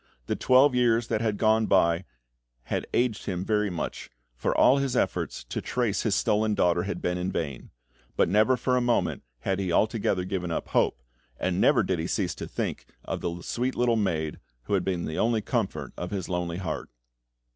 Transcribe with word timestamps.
The 0.25 0.35
twelve 0.35 0.73
years 0.73 1.09
that 1.09 1.21
had 1.21 1.37
gone 1.37 1.67
by 1.67 2.05
had 2.63 2.87
aged 2.91 3.27
him 3.27 3.45
very 3.45 3.69
much, 3.69 4.09
for 4.35 4.57
all 4.57 4.77
his 4.77 4.95
efforts 4.95 5.43
to 5.43 5.61
trace 5.61 6.01
his 6.01 6.15
stolen 6.15 6.55
daughter 6.55 6.81
had 6.81 7.03
been 7.03 7.19
in 7.19 7.31
vain; 7.31 7.69
but 8.17 8.27
never 8.27 8.57
for 8.57 8.75
a 8.75 8.81
moment 8.81 9.21
had 9.41 9.59
he 9.59 9.71
altogether 9.71 10.25
given 10.25 10.49
up 10.49 10.69
hope, 10.69 11.03
and 11.39 11.61
never 11.61 11.83
did 11.83 11.99
he 11.99 12.07
cease 12.07 12.33
to 12.33 12.47
think 12.47 12.87
of 13.05 13.21
the 13.21 13.43
sweet 13.43 13.75
little 13.75 13.95
maid 13.95 14.39
who 14.63 14.73
had 14.73 14.83
been 14.83 15.05
the 15.05 15.19
only 15.19 15.39
comfort 15.39 15.93
of 15.97 16.09
his 16.09 16.27
lonely 16.27 16.57
heart. 16.57 16.89